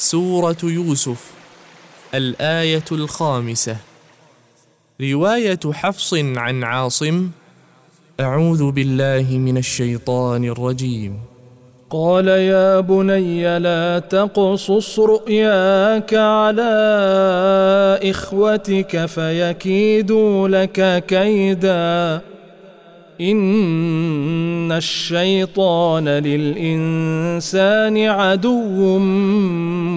سورة 0.00 0.56
يوسف 0.62 1.30
الآية 2.14 2.84
الخامسة. 2.92 3.76
رواية 5.00 5.60
حفص 5.72 6.14
عن 6.14 6.64
عاصم 6.64 7.30
أعوذ 8.20 8.70
بالله 8.70 9.38
من 9.38 9.58
الشيطان 9.58 10.44
الرجيم. 10.44 11.18
قال 11.90 12.28
يا 12.28 12.80
بني 12.80 13.58
لا 13.58 13.98
تقصص 13.98 14.98
رؤياك 14.98 16.14
على 16.14 16.72
إخوتك 18.02 19.06
فيكيدوا 19.06 20.48
لك 20.48 21.04
كيداً. 21.06 22.20
إن 23.20 24.72
الشيطان 24.72 26.08
للإنسان 26.08 27.98
عدو 27.98 28.98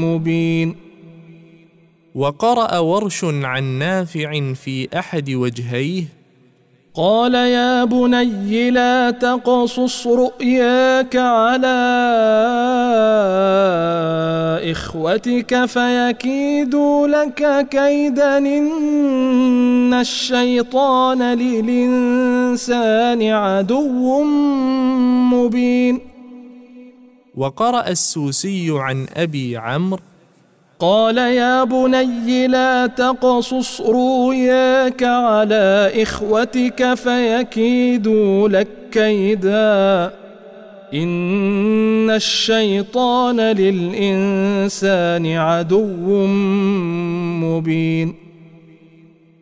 مبين. 0.02 0.76
وقرأ 2.16 2.78
ورش 2.78 3.24
عن 3.24 3.64
نافع 3.64 4.54
في 4.54 5.00
أحد 5.00 5.30
وجهيه 5.30 6.23
قال 6.96 7.34
يا 7.34 7.84
بني 7.84 8.72
لا 8.72 9.12
تقصص 9.12 10.08
رؤياك 10.08 11.16
على 11.16 11.80
إخوتك 14.72 15.66
فيكيدوا 15.66 17.08
لك 17.08 17.68
كيدا 17.70 18.38
إن 18.38 19.94
الشيطان 19.94 21.34
للإنسان 21.34 23.24
عدو 23.24 24.24
مبين. 25.34 26.00
وقرأ 27.36 27.88
السوسي 27.90 28.68
عن 28.70 29.08
أبي 29.16 29.58
عمرو 29.58 30.13
قال 30.84 31.18
يا 31.18 31.64
بني 31.64 32.48
لا 32.48 32.88
تقصص 32.88 33.82
رؤياك 33.82 35.04
على 35.04 35.92
إخوتك 36.04 36.94
فيكيدوا 36.94 38.50
لك 38.50 38.68
كيدا. 38.92 40.12
إن 40.94 42.10
الشيطان 42.10 43.40
للإنسان 43.40 45.28
عدو 45.28 46.28
مبين. 47.44 48.16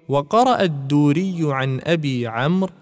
وقرأ 0.09 0.61
الدوري 0.61 1.37
عن 1.41 1.79
أبي 1.83 2.27
عمرو 2.27 2.80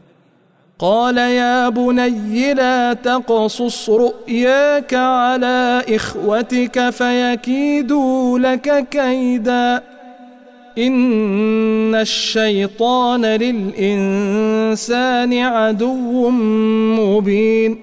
قال 0.79 1.17
يا 1.17 1.69
بني 1.69 2.53
لا 2.53 2.93
تقصص 2.93 3.89
رؤياك 3.89 4.93
على 4.93 5.83
إخوتك 5.89 6.89
فيكيدوا 6.89 8.39
لك 8.39 8.87
كيدا. 8.89 9.83
إن 10.77 11.95
الشيطان 11.95 13.25
للإنسان 13.25 15.33
عدو 15.33 16.29
مبين. 16.99 17.79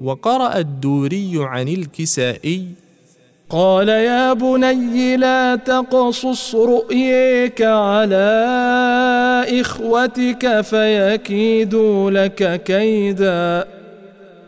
وقرأ 0.00 0.58
الدوري 0.58 1.32
عن 1.36 1.68
الكسائي 1.68 2.85
قال 3.50 3.88
يا 3.88 4.32
بني 4.32 5.16
لا 5.16 5.56
تقصص 5.56 6.54
رؤيك 6.54 7.62
على 7.62 8.26
إخوتك 9.60 10.60
فيكيدوا 10.60 12.10
لك 12.10 12.62
كيدا. 12.62 13.64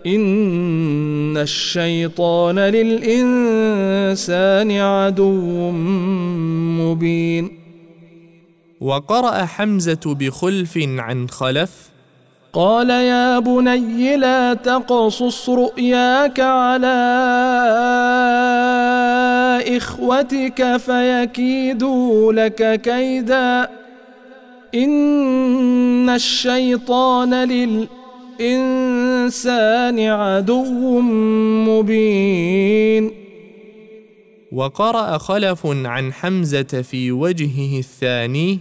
إن 0.07 1.37
الشيطان 1.37 2.59
للإنسان 2.59 3.61
عدو 4.73 5.71
مبين. 6.81 7.59
وقرأ 8.81 9.45
حمزة 9.45 10.01
بخلف 10.07 10.79
عن 10.79 11.29
خلف 11.29 11.91
قال 12.59 12.91
يا 12.91 13.39
بني 13.39 14.17
لا 14.17 14.55
تقصص 14.55 15.51
رؤياك 15.51 16.41
على 16.41 16.99
إخوتك 19.77 20.77
فيكيدوا 20.77 22.33
لك 22.33 22.81
كيدا. 22.81 23.69
إن 24.75 26.11
الشيطان 26.11 27.35
للإنسان 28.41 30.01
عدو 30.01 31.01
مبين. 31.69 33.11
وقرأ 34.53 35.19
خلف 35.19 35.67
عن 35.67 36.13
حمزة 36.13 36.83
في 36.83 37.13
وجهه 37.13 37.79
الثاني 37.79 38.59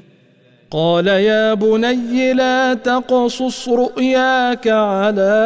قال 0.72 1.08
يا 1.08 1.54
بني 1.54 2.34
لا 2.34 2.74
تقصص 2.74 3.70
رؤياك 3.70 4.68
على 4.68 5.38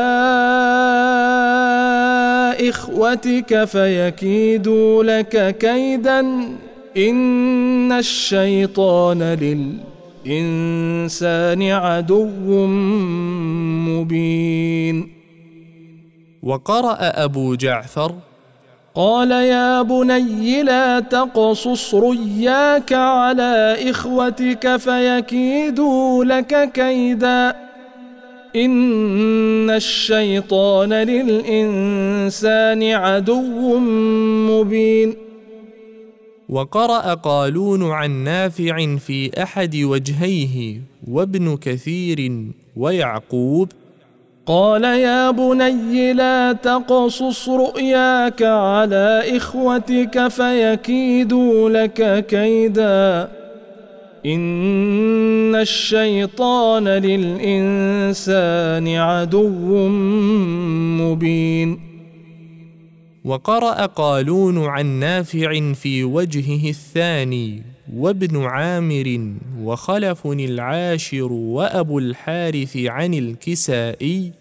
إخوتك 2.69 3.63
فيكيدوا 3.63 5.03
لك 5.03 5.57
كيدا. 5.57 6.19
إن 6.97 7.91
الشيطان 7.91 9.23
للإنسان 10.25 11.63
عدو 11.63 12.25
مبين. 13.87 15.11
وقرأ 16.43 16.97
أبو 16.99 17.55
جعفر 17.55 18.15
قال 18.95 19.31
يا 19.31 19.81
بني 19.81 20.63
لا 20.63 20.99
تقصص 20.99 21.95
رياك 21.95 22.93
على 22.93 23.77
إخوتك 23.89 24.77
فيكيدوا 24.77 26.25
لك 26.25 26.71
كيدا. 26.71 27.55
إن 28.55 29.69
الشيطان 29.69 30.93
للإنسان 30.93 32.83
عدو 32.83 33.79
مبين. 34.49 35.15
وقرأ 36.49 37.13
قالون 37.13 37.91
عن 37.91 38.11
نافع 38.11 38.95
في 38.95 39.43
أحد 39.43 39.75
وجهيه 39.75 40.81
وابن 41.07 41.57
كثير 41.57 42.31
ويعقوب 42.77 43.71
قال 44.51 44.83
يا 44.83 45.31
بني 45.31 46.13
لا 46.13 46.53
تقصص 46.53 47.49
رؤياك 47.49 48.41
على 48.43 49.23
إخوتك 49.37 50.27
فيكيدوا 50.27 51.69
لك 51.69 52.25
كيدا. 52.25 53.31
إن 54.25 55.55
الشيطان 55.55 56.87
للإنسان 56.87 57.27
عدو 58.87 59.87
مبين. 60.99 61.79
وقرأ 63.25 63.85
قالون 63.85 64.65
عن 64.65 64.85
نافع 64.85 65.73
في 65.73 66.03
وجهه 66.03 66.69
الثاني 66.69 67.63
وابن 67.95 68.43
عامر 68.43 69.33
وخلف 69.61 70.25
العاشر 70.25 71.31
وأبو 71.31 71.99
الحارث 71.99 72.77
عن 72.77 73.13
الكسائي 73.13 74.40